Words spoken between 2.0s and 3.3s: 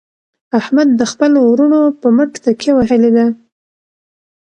په مټ تکیه وهلې ده.